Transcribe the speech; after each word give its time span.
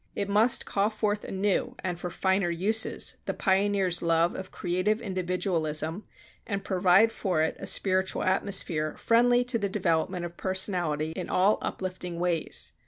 It 0.15 0.27
must 0.27 0.65
call 0.65 0.89
forth 0.89 1.23
anew, 1.25 1.75
and 1.83 1.99
for 1.99 2.09
finer 2.09 2.49
uses, 2.49 3.17
the 3.25 3.35
pioneer's 3.35 4.01
love 4.01 4.33
of 4.33 4.49
creative 4.49 4.99
individualism 4.99 6.05
and 6.47 6.63
provide 6.63 7.11
for 7.11 7.43
it 7.43 7.55
a 7.59 7.67
spiritual 7.67 8.23
atmosphere 8.23 8.97
friendly 8.97 9.43
to 9.43 9.59
the 9.59 9.69
development 9.69 10.25
of 10.25 10.37
personality 10.37 11.11
in 11.11 11.29
all 11.29 11.59
uplifting 11.61 12.19
ways. 12.19 12.71